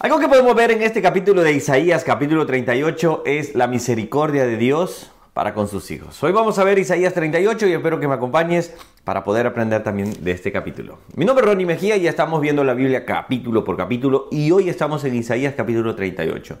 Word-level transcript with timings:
Algo 0.00 0.20
que 0.20 0.28
podemos 0.28 0.54
ver 0.54 0.70
en 0.70 0.82
este 0.82 1.02
capítulo 1.02 1.42
de 1.42 1.50
Isaías, 1.50 2.04
capítulo 2.04 2.46
38, 2.46 3.24
es 3.26 3.56
la 3.56 3.66
misericordia 3.66 4.46
de 4.46 4.56
Dios 4.56 5.10
para 5.34 5.54
con 5.54 5.66
sus 5.66 5.90
hijos. 5.90 6.22
Hoy 6.22 6.30
vamos 6.30 6.56
a 6.60 6.64
ver 6.64 6.78
Isaías 6.78 7.14
38 7.14 7.66
y 7.66 7.72
espero 7.72 7.98
que 7.98 8.06
me 8.06 8.14
acompañes 8.14 8.72
para 9.02 9.24
poder 9.24 9.48
aprender 9.48 9.82
también 9.82 10.14
de 10.22 10.30
este 10.30 10.52
capítulo. 10.52 10.98
Mi 11.16 11.24
nombre 11.24 11.44
es 11.44 11.50
Ronnie 11.50 11.66
Mejía 11.66 11.96
y 11.96 12.06
estamos 12.06 12.40
viendo 12.40 12.62
la 12.62 12.74
Biblia 12.74 13.04
capítulo 13.04 13.64
por 13.64 13.76
capítulo 13.76 14.28
y 14.30 14.52
hoy 14.52 14.68
estamos 14.68 15.02
en 15.02 15.16
Isaías 15.16 15.54
capítulo 15.56 15.96
38. 15.96 16.58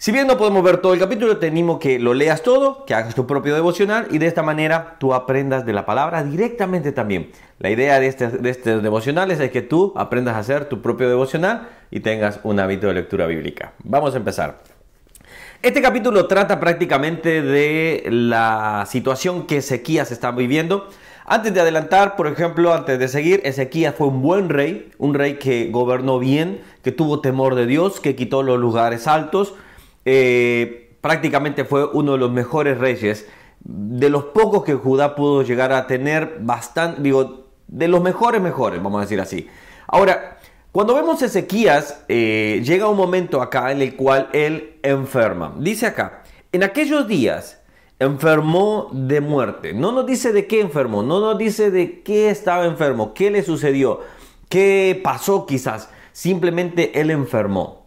Si 0.00 0.12
bien 0.12 0.26
no 0.26 0.38
podemos 0.38 0.62
ver 0.62 0.78
todo 0.78 0.94
el 0.94 0.98
capítulo, 0.98 1.36
te 1.36 1.52
que 1.78 1.98
lo 1.98 2.14
leas 2.14 2.42
todo, 2.42 2.86
que 2.86 2.94
hagas 2.94 3.14
tu 3.14 3.26
propio 3.26 3.54
devocional 3.54 4.08
y 4.10 4.16
de 4.16 4.28
esta 4.28 4.42
manera 4.42 4.96
tú 4.98 5.12
aprendas 5.12 5.66
de 5.66 5.74
la 5.74 5.84
palabra 5.84 6.24
directamente 6.24 6.90
también. 6.92 7.30
La 7.58 7.68
idea 7.68 8.00
de 8.00 8.06
este, 8.06 8.28
de 8.28 8.48
este 8.48 8.80
devocional 8.80 9.30
es 9.30 9.50
que 9.50 9.60
tú 9.60 9.92
aprendas 9.96 10.36
a 10.36 10.38
hacer 10.38 10.70
tu 10.70 10.80
propio 10.80 11.06
devocional 11.06 11.68
y 11.90 12.00
tengas 12.00 12.40
un 12.44 12.58
hábito 12.60 12.86
de 12.86 12.94
lectura 12.94 13.26
bíblica. 13.26 13.74
Vamos 13.84 14.14
a 14.14 14.16
empezar. 14.16 14.60
Este 15.60 15.82
capítulo 15.82 16.26
trata 16.26 16.58
prácticamente 16.60 17.42
de 17.42 18.06
la 18.10 18.86
situación 18.88 19.46
que 19.46 19.58
Ezequías 19.58 20.10
está 20.12 20.30
viviendo. 20.30 20.88
Antes 21.26 21.52
de 21.52 21.60
adelantar, 21.60 22.16
por 22.16 22.26
ejemplo, 22.26 22.72
antes 22.72 22.98
de 22.98 23.06
seguir, 23.06 23.42
Ezequías 23.44 23.94
fue 23.94 24.06
un 24.06 24.22
buen 24.22 24.48
rey, 24.48 24.90
un 24.96 25.12
rey 25.12 25.34
que 25.34 25.68
gobernó 25.70 26.18
bien, 26.18 26.62
que 26.82 26.90
tuvo 26.90 27.20
temor 27.20 27.54
de 27.54 27.66
Dios, 27.66 28.00
que 28.00 28.16
quitó 28.16 28.42
los 28.42 28.58
lugares 28.58 29.06
altos, 29.06 29.52
eh, 30.12 30.96
prácticamente 31.00 31.64
fue 31.64 31.84
uno 31.86 32.12
de 32.12 32.18
los 32.18 32.32
mejores 32.32 32.78
reyes, 32.78 33.28
de 33.60 34.10
los 34.10 34.24
pocos 34.24 34.64
que 34.64 34.74
Judá 34.74 35.14
pudo 35.14 35.42
llegar 35.42 35.72
a 35.72 35.86
tener, 35.86 36.38
bastante, 36.40 37.00
digo, 37.00 37.46
de 37.68 37.86
los 37.86 38.02
mejores 38.02 38.42
mejores, 38.42 38.82
vamos 38.82 38.98
a 38.98 39.02
decir 39.02 39.20
así. 39.20 39.46
Ahora, 39.86 40.38
cuando 40.72 40.96
vemos 40.96 41.22
Ezequías, 41.22 42.04
eh, 42.08 42.60
llega 42.64 42.88
un 42.88 42.96
momento 42.96 43.40
acá 43.40 43.70
en 43.70 43.82
el 43.82 43.94
cual 43.94 44.28
él 44.32 44.80
enferma. 44.82 45.54
Dice 45.58 45.86
acá, 45.86 46.24
en 46.50 46.64
aquellos 46.64 47.06
días 47.06 47.60
enfermó 48.00 48.88
de 48.92 49.20
muerte. 49.20 49.74
No 49.74 49.92
nos 49.92 50.06
dice 50.06 50.32
de 50.32 50.48
qué 50.48 50.60
enfermó, 50.60 51.04
no 51.04 51.20
nos 51.20 51.38
dice 51.38 51.70
de 51.70 52.02
qué 52.02 52.30
estaba 52.30 52.64
enfermo, 52.64 53.14
qué 53.14 53.30
le 53.30 53.44
sucedió, 53.44 54.00
qué 54.48 55.00
pasó 55.04 55.46
quizás. 55.46 55.88
Simplemente 56.10 57.00
él 57.00 57.12
enfermó 57.12 57.79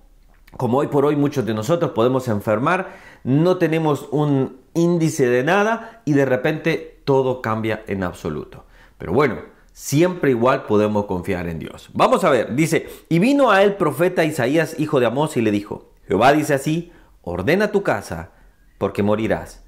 como 0.58 0.80
hoy 0.80 0.88
por 0.88 1.06
hoy 1.06 1.16
muchos 1.16 1.46
de 1.46 1.54
nosotros 1.54 1.92
podemos 1.92 2.28
enfermar, 2.28 2.96
no 3.24 3.58
tenemos 3.58 4.08
un 4.12 4.58
índice 4.74 5.28
de 5.28 5.44
nada 5.44 6.02
y 6.06 6.14
de 6.14 6.26
repente 6.26 7.02
todo 7.06 7.42
cambia 7.42 7.84
en 7.88 8.04
absoluto. 8.04 8.66
Pero 8.98 9.14
bueno, 9.14 9.38
siempre 9.72 10.32
igual 10.32 10.64
podemos 10.64 11.06
confiar 11.06 11.48
en 11.48 11.60
Dios. 11.60 11.90
Vamos 11.94 12.24
a 12.24 12.30
ver, 12.30 12.56
dice, 12.56 12.88
y 13.10 13.20
vino 13.20 13.52
a 13.52 13.64
él 13.64 13.76
profeta 13.76 14.24
Isaías, 14.24 14.80
hijo 14.80 15.00
de 15.00 15.08
Amós, 15.08 15.36
y 15.38 15.42
le 15.42 15.52
dijo, 15.52 15.92
Jehová 16.08 16.34
dice 16.34 16.54
así, 16.54 16.92
ordena 17.22 17.72
tu 17.72 17.84
casa, 17.84 18.32
porque 18.78 19.04
morirás 19.04 19.64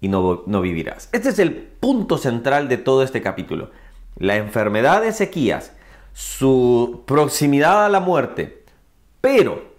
y 0.00 0.08
no, 0.08 0.42
no 0.46 0.60
vivirás. 0.60 1.08
Este 1.12 1.28
es 1.28 1.38
el 1.38 1.54
punto 1.54 2.18
central 2.18 2.68
de 2.68 2.78
todo 2.78 3.02
este 3.02 3.22
capítulo. 3.22 3.70
La 4.16 4.36
enfermedad 4.36 5.02
de 5.02 5.08
Ezequías, 5.08 5.72
su 6.12 7.04
proximidad 7.06 7.84
a 7.84 7.88
la 7.88 8.00
muerte, 8.00 8.64
pero 9.20 9.69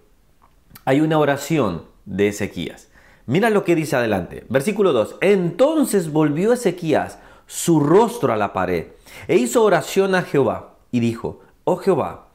hay 0.84 1.00
una 1.00 1.18
oración 1.18 1.84
de 2.04 2.28
Ezequías. 2.28 2.88
Mira 3.26 3.50
lo 3.50 3.64
que 3.64 3.74
dice 3.74 3.96
adelante. 3.96 4.44
Versículo 4.48 4.92
2. 4.92 5.16
Entonces 5.20 6.10
volvió 6.10 6.52
Ezequías 6.52 7.18
su 7.46 7.80
rostro 7.80 8.32
a 8.32 8.36
la 8.36 8.52
pared 8.52 8.86
e 9.28 9.36
hizo 9.36 9.62
oración 9.62 10.14
a 10.14 10.22
Jehová 10.22 10.76
y 10.90 11.00
dijo, 11.00 11.40
oh 11.64 11.76
Jehová, 11.76 12.28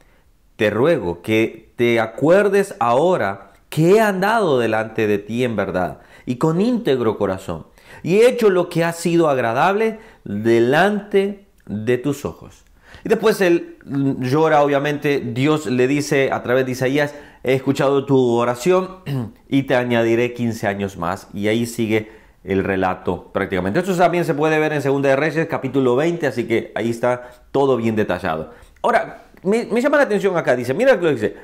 te 0.56 0.70
ruego 0.70 1.22
que 1.22 1.72
te 1.76 2.00
acuerdes 2.00 2.74
ahora 2.78 3.52
que 3.68 3.96
he 3.96 4.00
andado 4.00 4.58
delante 4.58 5.06
de 5.06 5.18
ti 5.18 5.44
en 5.44 5.56
verdad 5.56 6.00
y 6.24 6.36
con 6.36 6.60
íntegro 6.60 7.18
corazón 7.18 7.66
y 8.02 8.16
he 8.16 8.28
hecho 8.28 8.50
lo 8.50 8.68
que 8.68 8.84
ha 8.84 8.92
sido 8.92 9.28
agradable 9.28 9.98
delante 10.24 11.46
de 11.66 11.98
tus 11.98 12.24
ojos. 12.24 12.64
Y 13.04 13.08
después 13.08 13.40
él 13.40 13.76
llora, 13.84 14.62
obviamente, 14.62 15.20
Dios 15.20 15.66
le 15.66 15.86
dice 15.86 16.30
a 16.32 16.42
través 16.42 16.66
de 16.66 16.72
Isaías, 16.72 17.14
he 17.42 17.54
escuchado 17.54 18.04
tu 18.04 18.36
oración 18.36 18.98
y 19.48 19.64
te 19.64 19.74
añadiré 19.74 20.34
15 20.34 20.66
años 20.66 20.96
más. 20.96 21.28
Y 21.32 21.48
ahí 21.48 21.66
sigue 21.66 22.10
el 22.44 22.64
relato 22.64 23.30
prácticamente. 23.32 23.80
Esto 23.80 23.94
también 23.96 24.24
se 24.24 24.34
puede 24.34 24.58
ver 24.58 24.72
en 24.72 24.82
Segunda 24.82 25.08
de 25.08 25.16
Reyes, 25.16 25.46
capítulo 25.48 25.96
20, 25.96 26.26
así 26.26 26.46
que 26.46 26.72
ahí 26.74 26.90
está 26.90 27.30
todo 27.52 27.76
bien 27.76 27.96
detallado. 27.96 28.52
Ahora, 28.82 29.24
me, 29.42 29.66
llama 29.80 29.98
la 29.98 30.04
atención 30.04 30.36
acá, 30.36 30.56
dice, 30.56 30.74
mira 30.74 30.94
lo 30.94 31.00
que 31.00 31.12
dice. 31.12 31.36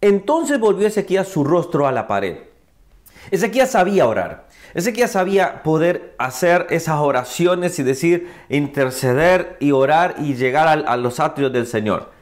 Entonces 0.00 0.58
volvió 0.58 0.86
Ezequiel 0.86 1.24
su 1.24 1.44
rostro 1.44 1.86
a 1.86 1.92
la 1.92 2.06
pared. 2.06 2.38
Ezequiel 3.30 3.66
sabía 3.66 4.06
orar. 4.06 4.48
Ezequiel 4.74 5.08
sabía 5.08 5.62
poder 5.62 6.14
hacer 6.18 6.66
esas 6.70 6.96
oraciones 6.96 7.78
y 7.78 7.82
decir, 7.82 8.30
interceder 8.48 9.56
y 9.60 9.72
orar 9.72 10.14
y 10.18 10.34
llegar 10.34 10.84
a 10.86 10.96
los 10.96 11.20
atrios 11.20 11.52
del 11.52 11.66
Señor 11.66 12.19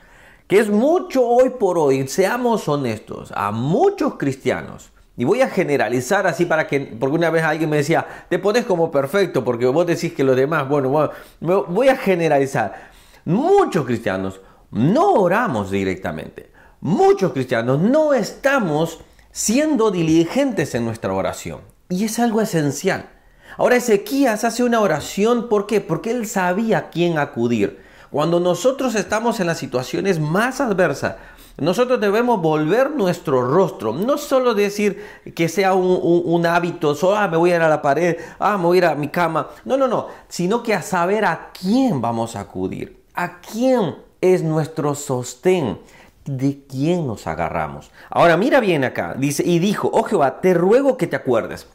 que 0.49 0.59
es 0.59 0.69
mucho 0.69 1.25
hoy 1.25 1.51
por 1.51 1.79
hoy, 1.79 2.09
seamos 2.09 2.69
honestos, 2.69 3.33
a 3.37 3.53
muchos 3.53 4.17
cristianos, 4.17 4.91
y 5.19 5.25
voy 5.25 5.43
a 5.43 5.49
generalizar 5.49 6.27
así 6.27 6.47
para 6.47 6.67
que, 6.67 6.81
porque 6.81 7.17
una 7.17 7.29
vez 7.29 7.43
alguien 7.43 7.69
me 7.69 7.79
decía, 7.79 8.07
te 8.31 8.39
pones 8.39 8.65
como 8.65 8.91
perfecto 8.91 9.45
porque 9.45 9.67
vos 9.67 9.85
decís 9.85 10.13
que 10.13 10.23
los 10.23 10.37
demás, 10.37 10.69
bueno, 10.69 11.11
voy 11.41 11.89
a 11.89 11.97
generalizar. 11.97 12.91
Muchos 13.25 13.85
cristianos 13.85 14.41
no 14.71 15.15
oramos 15.15 15.73
directamente. 15.73 16.53
Muchos 16.81 17.33
cristianos 17.33 17.81
no 17.81 18.15
estamos 18.15 19.01
siendo 19.33 19.91
diligentes 19.91 20.77
en 20.77 20.85
nuestra 20.85 21.13
oración. 21.13 21.63
Y 21.89 22.05
es 22.05 22.21
algo 22.21 22.41
esencial. 22.41 23.11
Ahora 23.57 23.75
Ezequías 23.75 24.45
hace 24.45 24.63
una 24.63 24.81
oración, 24.81 25.49
¿por 25.49 25.67
qué? 25.67 25.81
Porque 25.81 26.13
él 26.13 26.29
sabía 26.29 26.79
a 26.79 26.91
quién 26.91 27.19
acudir. 27.19 27.81
Cuando 28.11 28.41
nosotros 28.41 28.95
estamos 28.95 29.41
en 29.41 29.47
las 29.47 29.59
situaciones 29.59 30.19
más 30.19 30.61
adversas, 30.61 31.17
nosotros 31.59 32.01
debemos 32.01 32.41
volver 32.41 32.93
nuestro 32.93 33.43
rostro, 33.43 33.93
no 33.93 34.17
solo 34.17 34.55
decir 34.55 35.05
que 35.35 35.49
sea 35.49 35.75
un, 35.75 36.47
hábito, 36.47 36.95
solo 36.95 37.17
ah, 37.17 37.27
me 37.27 37.37
voy 37.37 37.51
a 37.51 37.57
ir 37.57 37.63
a 37.63 37.69
la 37.69 37.83
pared, 37.83 38.17
ah, 38.39 38.57
me 38.57 38.65
voy 38.65 38.77
a 38.77 38.79
ir 38.79 38.85
a 38.87 38.95
mi 38.95 39.09
cama, 39.09 39.49
no, 39.65 39.77
no, 39.77 39.89
no, 39.89 40.07
sino 40.29 40.63
que 40.63 40.73
a 40.73 40.83
saber 40.83 41.25
a 41.25 41.51
quién 41.59 42.01
vamos 42.01 42.37
a 42.37 42.41
acudir, 42.41 43.03
a 43.15 43.41
quién 43.41 43.97
es 44.21 44.45
nuestro 44.45 44.95
sostén, 44.95 45.81
de 46.25 46.61
quién 46.69 47.07
nos 47.07 47.27
agarramos. 47.27 47.91
Ahora 48.09 48.37
mira 48.37 48.61
bien 48.61 48.85
acá, 48.85 49.15
dice, 49.19 49.43
y 49.45 49.59
dijo, 49.59 49.91
oh 49.93 50.05
Jehová, 50.05 50.41
te 50.41 50.55
ruego 50.55 50.97
que 50.97 51.09
te 51.09 51.17
acuerdes. 51.17 51.67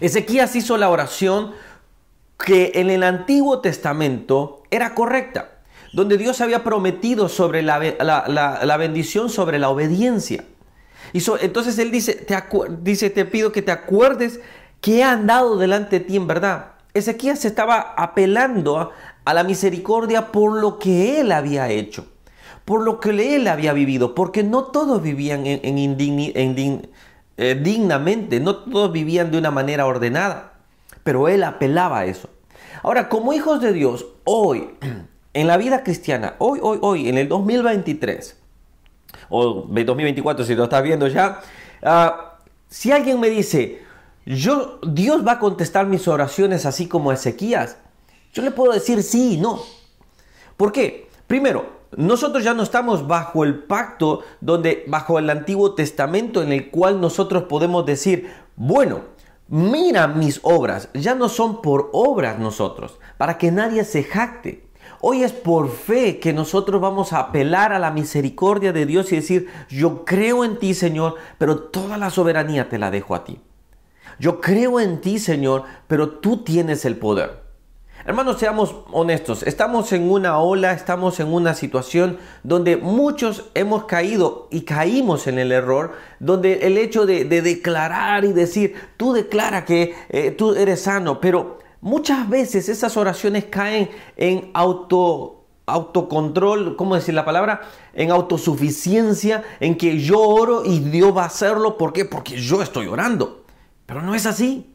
Ezequías 0.00 0.54
hizo 0.56 0.76
la 0.76 0.90
oración 0.90 1.52
que 2.44 2.72
en 2.74 2.90
el 2.90 3.02
Antiguo 3.02 3.60
Testamento 3.60 4.62
era 4.70 4.94
correcta, 4.94 5.50
donde 5.92 6.16
Dios 6.16 6.40
había 6.40 6.64
prometido 6.64 7.28
sobre 7.28 7.62
la, 7.62 7.78
bendición 8.78 9.28
sobre 9.28 9.58
la 9.58 9.68
obediencia. 9.68 10.44
Y 11.12 11.22
entonces 11.40 11.78
Él 11.78 11.90
dice 11.90 12.14
te, 12.14 12.36
dice, 12.80 13.10
te 13.10 13.24
pido 13.24 13.52
que 13.52 13.62
te 13.62 13.72
acuerdes 13.72 14.40
que 14.80 14.98
he 14.98 15.02
andado 15.02 15.56
delante 15.56 15.98
de 15.98 16.04
ti 16.04 16.16
en 16.16 16.26
verdad. 16.26 16.72
Ezequiel 16.94 17.36
se 17.36 17.48
estaba 17.48 17.94
apelando 17.96 18.92
a, 19.24 19.34
la 19.34 19.44
misericordia 19.44 20.32
por 20.32 20.60
lo 20.60 20.78
que 20.78 21.20
Él 21.20 21.30
había 21.30 21.68
hecho, 21.68 22.06
por 22.64 22.82
lo 22.82 22.98
que 22.98 23.36
Él 23.36 23.46
había 23.46 23.72
vivido, 23.72 24.14
porque 24.14 24.42
no 24.42 24.64
todos 24.64 25.02
vivían 25.02 25.46
en, 25.46 26.88
eh, 27.36 27.60
dignamente, 27.62 28.40
no 28.40 28.56
todos 28.56 28.92
vivían 28.92 29.30
de 29.30 29.38
una 29.38 29.50
manera 29.50 29.86
ordenada 29.86 30.50
pero 31.02 31.28
él 31.28 31.44
apelaba 31.44 32.00
a 32.00 32.04
eso. 32.06 32.28
Ahora, 32.82 33.08
como 33.08 33.32
hijos 33.32 33.60
de 33.60 33.72
Dios, 33.72 34.06
hoy, 34.24 34.70
en 35.34 35.46
la 35.46 35.56
vida 35.56 35.82
cristiana, 35.82 36.34
hoy, 36.38 36.58
hoy, 36.62 36.78
hoy, 36.82 37.08
en 37.08 37.18
el 37.18 37.28
2023, 37.28 38.36
o 39.28 39.66
2024 39.68 40.44
si 40.44 40.54
lo 40.54 40.64
estás 40.64 40.82
viendo 40.82 41.06
ya, 41.08 41.40
ah, 41.82 42.38
si 42.68 42.92
alguien 42.92 43.20
me 43.20 43.30
dice, 43.30 43.82
yo, 44.26 44.78
Dios 44.86 45.26
va 45.26 45.32
a 45.32 45.38
contestar 45.38 45.86
mis 45.86 46.06
oraciones 46.08 46.66
así 46.66 46.86
como 46.86 47.12
Ezequías, 47.12 47.76
yo 48.32 48.42
le 48.42 48.50
puedo 48.50 48.72
decir 48.72 49.02
sí 49.02 49.34
y 49.34 49.36
no. 49.38 49.60
¿Por 50.56 50.72
qué? 50.72 51.08
Primero, 51.26 51.80
nosotros 51.96 52.44
ya 52.44 52.54
no 52.54 52.62
estamos 52.62 53.06
bajo 53.08 53.44
el 53.44 53.64
pacto 53.64 54.22
donde 54.40 54.84
bajo 54.86 55.18
el 55.18 55.28
Antiguo 55.30 55.74
Testamento 55.74 56.42
en 56.42 56.52
el 56.52 56.70
cual 56.70 57.00
nosotros 57.00 57.44
podemos 57.44 57.84
decir, 57.86 58.30
bueno, 58.54 59.00
mira 59.50 60.06
mis 60.06 60.40
obras, 60.44 60.88
ya 60.94 61.14
no 61.14 61.28
son 61.28 61.60
por 61.60 61.90
obras 61.92 62.38
nosotros, 62.38 62.98
para 63.18 63.36
que 63.36 63.50
nadie 63.50 63.84
se 63.84 64.04
jacte. 64.04 64.70
Hoy 65.00 65.24
es 65.24 65.32
por 65.32 65.70
fe 65.70 66.20
que 66.20 66.32
nosotros 66.32 66.80
vamos 66.80 67.12
a 67.12 67.18
apelar 67.18 67.72
a 67.72 67.78
la 67.78 67.90
misericordia 67.90 68.72
de 68.72 68.86
Dios 68.86 69.12
y 69.12 69.16
decir, 69.16 69.48
yo 69.68 70.04
creo 70.04 70.44
en 70.44 70.58
ti 70.58 70.72
Señor, 70.72 71.16
pero 71.36 71.58
toda 71.58 71.98
la 71.98 72.10
soberanía 72.10 72.68
te 72.68 72.78
la 72.78 72.90
dejo 72.90 73.14
a 73.14 73.24
ti. 73.24 73.40
Yo 74.18 74.40
creo 74.40 74.78
en 74.78 75.00
ti 75.00 75.18
Señor, 75.18 75.64
pero 75.86 76.10
tú 76.10 76.44
tienes 76.44 76.84
el 76.84 76.96
poder. 76.96 77.49
Hermanos, 78.06 78.38
seamos 78.38 78.76
honestos, 78.92 79.42
estamos 79.42 79.92
en 79.92 80.10
una 80.10 80.38
ola, 80.38 80.72
estamos 80.72 81.20
en 81.20 81.30
una 81.30 81.52
situación 81.52 82.16
donde 82.42 82.78
muchos 82.78 83.50
hemos 83.54 83.84
caído 83.84 84.48
y 84.50 84.62
caímos 84.62 85.26
en 85.26 85.38
el 85.38 85.52
error, 85.52 85.92
donde 86.18 86.66
el 86.66 86.78
hecho 86.78 87.04
de, 87.04 87.26
declarar 87.26 88.24
y 88.24 88.32
decir, 88.32 88.74
tú 88.96 89.12
declara 89.12 89.66
que 89.66 89.94
eh, 90.08 90.30
tú 90.30 90.54
eres 90.54 90.80
sano, 90.80 91.20
pero 91.20 91.58
muchas 91.82 92.26
veces 92.26 92.70
esas 92.70 92.96
oraciones 92.96 93.44
caen 93.44 93.90
en 94.16 94.50
auto 94.54 95.36
autocontrol, 95.66 96.76
¿cómo 96.76 96.96
decir 96.96 97.14
la 97.14 97.24
palabra? 97.24 97.60
En 97.92 98.10
autosuficiencia, 98.10 99.44
en 99.60 99.76
que 99.76 99.98
yo 99.98 100.18
oro 100.18 100.64
y 100.64 100.80
Dios 100.80 101.16
va 101.16 101.24
a 101.24 101.26
hacerlo. 101.26 101.78
¿Por 101.78 101.92
qué? 101.92 102.04
Porque 102.04 102.36
yo 102.40 102.60
estoy 102.60 102.88
orando. 102.88 103.44
Pero 103.86 104.02
no 104.02 104.16
es 104.16 104.26
así 104.26 104.70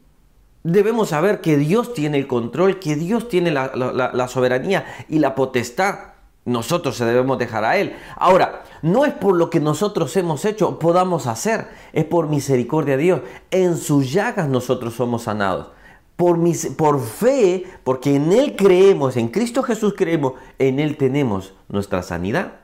debemos 0.66 1.10
saber 1.10 1.40
que 1.40 1.56
Dios 1.56 1.94
tiene 1.94 2.18
el 2.18 2.26
control, 2.26 2.80
que 2.80 2.96
Dios 2.96 3.28
tiene 3.28 3.52
la, 3.52 4.28
soberanía 4.28 4.84
y 5.08 5.20
la 5.20 5.34
potestad. 5.34 5.98
Nosotros 6.44 6.96
se 6.96 7.04
debemos 7.04 7.38
dejar 7.38 7.64
a 7.64 7.76
Él. 7.76 7.96
Ahora, 8.16 8.64
no 8.82 9.04
es 9.04 9.12
por 9.12 9.36
lo 9.36 9.48
que 9.50 9.60
nosotros 9.60 10.16
hemos 10.16 10.44
hecho 10.44 10.78
podamos 10.78 11.26
hacer, 11.26 11.68
es 11.92 12.04
por 12.04 12.28
misericordia 12.28 12.96
de 12.96 13.02
Dios. 13.02 13.20
En 13.50 13.76
sus 13.76 14.12
llagas 14.12 14.48
nosotros 14.48 14.94
somos 14.94 15.22
sanados. 15.22 15.68
Por, 16.16 16.38
por 16.76 17.00
fe, 17.00 17.64
porque 17.84 18.16
en 18.16 18.32
Él 18.32 18.56
creemos, 18.56 19.16
en 19.16 19.28
Cristo 19.28 19.62
Jesús 19.62 19.94
creemos, 19.96 20.34
en 20.58 20.78
Él 20.78 20.96
tenemos 20.96 21.54
nuestra 21.68 22.02
sanidad. 22.02 22.54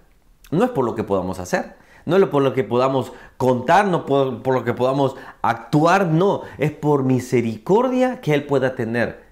No 0.50 0.64
es 0.64 0.70
por 0.70 0.84
lo 0.84 0.94
que 0.94 1.04
podamos 1.04 1.38
hacer. 1.38 1.76
No 2.04 2.16
es 2.16 2.24
por 2.26 2.42
lo 2.42 2.52
que 2.52 2.64
podamos 2.64 3.12
contar, 3.36 3.86
no 3.86 4.06
por, 4.06 4.46
lo 4.46 4.64
que 4.64 4.74
podamos 4.74 5.16
actuar, 5.42 6.06
no. 6.06 6.42
Es 6.58 6.70
por 6.70 7.04
misericordia 7.04 8.20
que 8.20 8.34
Él 8.34 8.44
pueda 8.44 8.74
tener. 8.74 9.22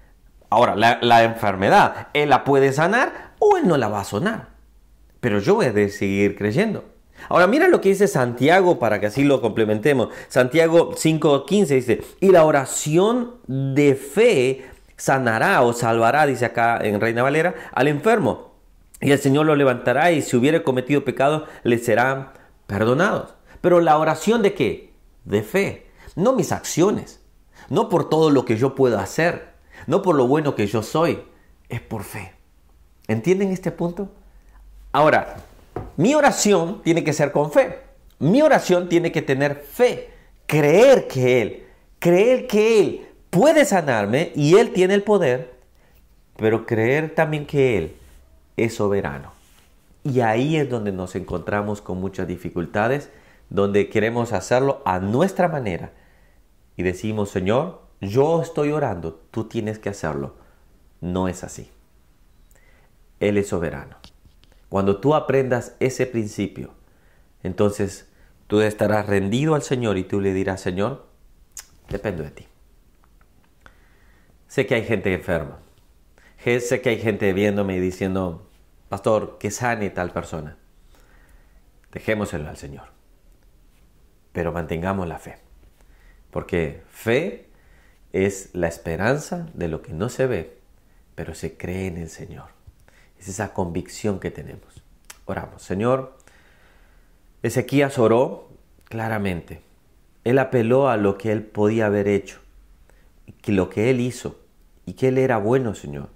Ahora, 0.49 0.75
la, 0.75 1.23
enfermedad, 1.23 2.09
Él 2.13 2.29
la 2.29 2.43
puede 2.43 2.73
sanar 2.73 3.31
o 3.39 3.57
Él 3.57 3.67
no 3.67 3.77
la 3.77 3.87
va 3.87 4.01
a 4.01 4.05
sanar. 4.05 4.49
Pero 5.19 5.39
yo 5.39 5.55
voy 5.55 5.67
a 5.67 5.89
seguir 5.89 6.35
creyendo. 6.35 6.83
Ahora 7.29 7.47
mira 7.47 7.67
lo 7.67 7.81
que 7.81 7.89
dice 7.89 8.07
Santiago 8.07 8.79
para 8.79 8.99
que 8.99 9.07
así 9.07 9.23
lo 9.23 9.41
complementemos. 9.41 10.09
Santiago 10.27 10.91
5.15 10.93 11.67
dice, 11.67 12.01
y 12.19 12.29
la 12.29 12.45
oración 12.45 13.35
de 13.47 13.95
fe 13.95 14.65
sanará 14.97 15.61
o 15.61 15.73
salvará, 15.73 16.25
dice 16.25 16.45
acá 16.45 16.79
en 16.81 16.99
Reina 16.99 17.23
Valera, 17.23 17.55
al 17.73 17.87
enfermo. 17.87 18.51
Y 18.99 19.11
el 19.11 19.19
Señor 19.19 19.47
lo 19.47 19.55
levantará 19.55 20.11
y 20.11 20.21
si 20.21 20.37
hubiere 20.37 20.63
cometido 20.63 21.03
pecado, 21.03 21.47
le 21.63 21.79
será 21.79 22.33
perdonados. 22.71 23.33
Pero 23.59 23.81
la 23.81 23.97
oración 23.97 24.41
de 24.41 24.53
qué? 24.53 24.93
De 25.25 25.43
fe. 25.43 25.87
No 26.15 26.31
mis 26.31 26.53
acciones. 26.53 27.19
No 27.67 27.89
por 27.89 28.09
todo 28.09 28.29
lo 28.29 28.45
que 28.45 28.55
yo 28.55 28.75
puedo 28.75 28.97
hacer. 28.97 29.49
No 29.87 30.01
por 30.01 30.15
lo 30.15 30.25
bueno 30.25 30.55
que 30.55 30.67
yo 30.67 30.81
soy. 30.81 31.21
Es 31.67 31.81
por 31.81 32.03
fe. 32.03 32.33
¿Entienden 33.09 33.51
este 33.51 33.71
punto? 33.71 34.09
Ahora, 34.93 35.35
mi 35.97 36.15
oración 36.15 36.81
tiene 36.81 37.03
que 37.03 37.11
ser 37.11 37.33
con 37.33 37.51
fe. 37.51 37.79
Mi 38.19 38.41
oración 38.41 38.87
tiene 38.87 39.11
que 39.11 39.21
tener 39.21 39.55
fe. 39.55 40.09
Creer 40.45 41.09
que 41.09 41.41
Él, 41.41 41.63
creer 41.99 42.47
que 42.47 42.79
Él 42.79 43.07
puede 43.29 43.65
sanarme 43.65 44.31
y 44.33 44.55
Él 44.55 44.71
tiene 44.71 44.93
el 44.93 45.03
poder, 45.03 45.55
pero 46.37 46.65
creer 46.65 47.15
también 47.15 47.45
que 47.45 47.77
Él 47.77 47.95
es 48.55 48.75
soberano. 48.75 49.40
Y 50.03 50.21
ahí 50.21 50.57
es 50.57 50.69
donde 50.69 50.91
nos 50.91 51.15
encontramos 51.15 51.81
con 51.81 51.99
muchas 51.99 52.27
dificultades, 52.27 53.11
donde 53.49 53.89
queremos 53.89 54.33
hacerlo 54.33 54.81
a 54.85 54.99
nuestra 54.99 55.47
manera. 55.47 55.93
Y 56.75 56.83
decimos, 56.83 57.29
Señor, 57.29 57.81
yo 57.99 58.41
estoy 58.41 58.71
orando, 58.71 59.21
tú 59.29 59.43
tienes 59.45 59.77
que 59.77 59.89
hacerlo. 59.89 60.35
No 61.01 61.27
es 61.27 61.43
así. 61.43 61.69
Él 63.19 63.37
es 63.37 63.49
soberano. 63.49 63.97
Cuando 64.69 64.99
tú 64.99 65.13
aprendas 65.13 65.75
ese 65.79 66.07
principio, 66.07 66.71
entonces 67.43 68.09
tú 68.47 68.61
estarás 68.61 69.05
rendido 69.05 69.53
al 69.53 69.61
Señor 69.61 69.97
y 69.97 70.03
tú 70.03 70.19
le 70.19 70.33
dirás, 70.33 70.61
Señor, 70.61 71.05
dependo 71.89 72.23
de 72.23 72.31
ti. 72.31 72.47
Sé 74.47 74.65
que 74.65 74.75
hay 74.75 74.83
gente 74.83 75.13
enferma. 75.13 75.59
Sé 76.43 76.81
que 76.81 76.89
hay 76.89 76.99
gente 76.99 77.31
viéndome 77.33 77.75
y 77.75 77.79
diciendo, 77.79 78.47
pastor, 78.91 79.37
que 79.39 79.51
sane 79.51 79.89
tal 79.89 80.11
persona. 80.11 80.57
Dejémoselo 81.93 82.49
al 82.49 82.57
Señor. 82.57 82.89
Pero 84.33 84.51
mantengamos 84.51 85.07
la 85.07 85.17
fe. 85.17 85.37
Porque 86.29 86.83
fe 86.89 87.47
es 88.11 88.49
la 88.51 88.67
esperanza 88.67 89.47
de 89.53 89.69
lo 89.69 89.81
que 89.81 89.93
no 89.93 90.09
se 90.09 90.27
ve, 90.27 90.57
pero 91.15 91.33
se 91.35 91.55
cree 91.55 91.87
en 91.87 91.99
el 91.99 92.09
Señor. 92.09 92.49
Es 93.17 93.29
esa 93.29 93.53
convicción 93.53 94.19
que 94.19 94.29
tenemos. 94.29 94.83
Oramos. 95.23 95.63
Señor, 95.63 96.17
Ezequías 97.43 97.97
oró 97.97 98.49
claramente. 98.89 99.61
Él 100.25 100.37
apeló 100.37 100.89
a 100.89 100.97
lo 100.97 101.17
que 101.17 101.31
él 101.31 101.43
podía 101.43 101.85
haber 101.85 102.09
hecho, 102.09 102.41
que 103.41 103.53
lo 103.53 103.69
que 103.69 103.89
él 103.89 104.01
hizo 104.01 104.41
y 104.85 104.95
que 104.95 105.07
él 105.07 105.17
era 105.17 105.37
bueno, 105.37 105.75
Señor. 105.75 106.09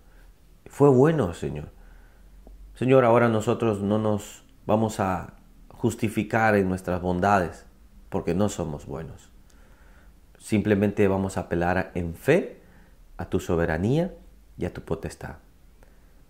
Fue 0.66 0.89
bueno, 0.89 1.33
Señor. 1.33 1.75
Señor, 2.75 3.06
ahora 3.06 3.30
nosotros 3.30 3.81
no 3.81 3.98
nos 4.00 4.44
vamos 4.66 5.00
a 5.00 5.36
justificar 5.69 6.57
en 6.57 6.68
nuestras 6.68 7.01
bondades 7.01 7.66
porque 8.10 8.36
no 8.36 8.50
somos 8.50 8.86
buenos. 8.86 9.30
Simplemente 10.38 11.07
vamos 11.07 11.38
a 11.38 11.42
apelar 11.42 11.92
en 11.95 12.16
fe 12.16 12.60
a 13.16 13.30
tu 13.30 13.39
soberanía 13.39 14.13
y 14.57 14.66
a 14.66 14.74
tu 14.74 14.81
potestad. 14.81 15.36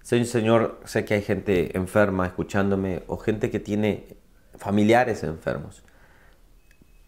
Señor, 0.04 0.80
sé 0.86 1.04
que 1.04 1.16
hay 1.16 1.24
gente 1.24 1.76
enferma 1.76 2.28
escuchándome 2.28 3.02
o 3.08 3.18
gente 3.18 3.50
que 3.50 3.60
tiene 3.60 4.16
familiares 4.56 5.24
enfermos. 5.24 5.84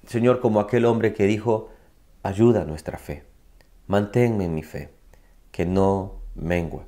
Señor, 0.08 0.40
como 0.40 0.60
aquel 0.60 0.84
hombre 0.86 1.14
que 1.14 1.28
dijo, 1.28 1.70
ayuda 2.24 2.66
nuestra 2.66 2.98
fe, 2.98 3.24
manténme 3.86 4.46
en 4.46 4.56
mi 4.56 4.64
fe, 4.64 4.90
que 5.52 5.68
no 5.68 6.22
mengua, 6.34 6.86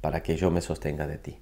para 0.00 0.22
que 0.22 0.36
yo 0.36 0.50
me 0.50 0.62
sostenga 0.62 1.06
de 1.06 1.18
ti. 1.18 1.41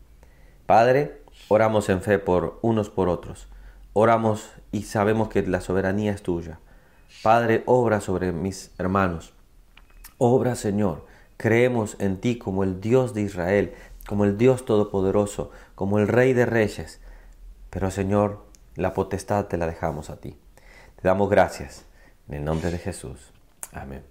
Padre, 0.71 1.21
oramos 1.49 1.89
en 1.89 2.01
fe 2.01 2.21
por 2.21 2.61
unos 2.63 2.91
por 2.91 3.09
otros. 3.09 3.49
Oramos 3.93 4.53
y 4.71 4.83
sabemos 4.83 5.29
que 5.29 5.43
la 5.43 5.61
soberanía 5.61 6.13
es 6.13 6.23
tuya. 6.23 6.61
Padre, 7.25 7.65
obra 7.67 8.01
sobre 8.01 8.31
mis 8.31 8.71
hermanos. 8.79 9.33
Obra, 10.17 10.55
Señor. 10.55 11.05
Creemos 11.39 11.97
en 11.99 12.21
ti 12.21 12.39
como 12.39 12.63
el 12.63 12.81
Dios 12.81 13.15
de 13.15 13.23
Israel, 13.23 13.75
como 14.07 14.25
el 14.25 14.39
Dios 14.39 14.65
Todopoderoso, 14.65 15.51
como 15.75 15.99
el 15.99 16.07
Rey 16.07 16.35
de 16.35 16.47
Reyes. 16.47 17.01
Pero, 17.71 17.91
Señor, 17.91 18.47
la 18.77 18.95
potestad 18.95 19.47
te 19.47 19.57
la 19.57 19.67
dejamos 19.67 20.09
a 20.09 20.21
ti. 20.21 20.39
Te 21.03 21.09
damos 21.09 21.29
gracias. 21.29 21.85
En 22.29 22.35
el 22.37 22.45
nombre 22.45 22.71
de 22.71 22.79
Jesús. 22.79 23.33
Amén. 23.73 24.05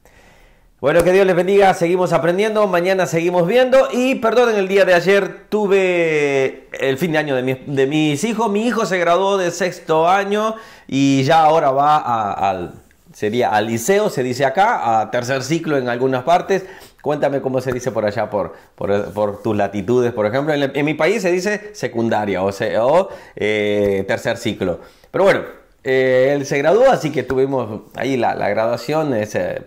Bueno, 0.81 1.03
que 1.03 1.11
Dios 1.11 1.27
les 1.27 1.35
bendiga, 1.35 1.73
seguimos 1.73 2.13
aprendiendo, 2.13 2.65
mañana 2.65 3.05
seguimos 3.05 3.45
viendo 3.45 3.89
y 3.91 4.15
perdonen, 4.15 4.55
el 4.55 4.69
día 4.69 4.85
de 4.85 4.93
ayer 4.93 5.49
tuve 5.49 6.69
el 6.71 6.97
fin 6.97 7.11
de 7.11 7.17
año 7.17 7.35
de, 7.35 7.85
mis 7.85 8.23
hijos, 8.23 8.49
mi 8.49 8.65
hijo 8.65 8.85
se 8.85 8.97
graduó 8.97 9.37
de 9.37 9.51
sexto 9.51 10.07
año 10.07 10.55
y 10.87 11.23
ya 11.23 11.43
ahora 11.43 11.71
va 11.71 12.31
al, 12.31 12.75
sería 13.11 13.49
al 13.49 13.67
liceo, 13.67 14.09
se 14.09 14.23
dice 14.23 14.45
acá, 14.45 15.01
a 15.01 15.11
tercer 15.11 15.43
ciclo 15.43 15.77
en 15.77 15.89
algunas 15.89 16.23
partes. 16.23 16.65
Cuéntame 17.01 17.41
cómo 17.41 17.59
se 17.59 17.73
dice 17.73 17.91
por 17.91 18.05
allá, 18.05 18.29
por, 18.29 18.53
por, 18.77 19.41
tus 19.41 19.57
latitudes, 19.57 20.13
por 20.13 20.27
ejemplo. 20.27 20.53
En, 20.53 20.85
mi 20.85 20.93
país 20.93 21.21
se 21.21 21.31
dice 21.31 21.71
secundaria 21.73 22.41
o, 22.41 22.51
o 22.51 23.09
eh, 23.35 24.05
tercer 24.07 24.37
ciclo. 24.37 24.79
Pero 25.11 25.25
bueno, 25.25 25.41
eh, 25.83 26.31
él 26.37 26.45
se 26.45 26.57
graduó, 26.57 26.89
así 26.89 27.11
que 27.11 27.23
tuvimos 27.23 27.81
ahí 27.95 28.15
la, 28.15 28.33
la 28.33 28.47
graduación, 28.47 29.13
ese 29.13 29.63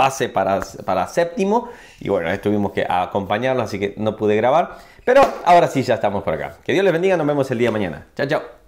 pase 0.00 0.30
para, 0.30 0.60
para 0.86 1.06
séptimo. 1.08 1.68
Y 2.00 2.08
bueno, 2.08 2.40
tuvimos 2.40 2.72
que 2.72 2.86
acompañarlo, 2.88 3.62
así 3.62 3.78
que 3.78 3.92
no 3.98 4.16
pude 4.16 4.34
grabar. 4.34 4.78
Pero 5.04 5.20
ahora 5.44 5.68
sí, 5.68 5.82
ya 5.82 5.94
estamos 5.96 6.22
por 6.22 6.32
acá. 6.32 6.56
Que 6.64 6.72
Dios 6.72 6.84
les 6.84 6.92
bendiga, 6.92 7.18
nos 7.18 7.26
vemos 7.26 7.50
el 7.50 7.58
día 7.58 7.68
de 7.68 7.72
mañana. 7.72 8.06
Chao, 8.16 8.26
chao. 8.26 8.59